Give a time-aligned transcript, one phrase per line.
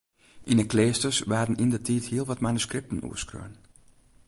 [0.51, 3.53] Yn 'e kleasters waarden yndertiid hiel wat manuskripten oerskreaun.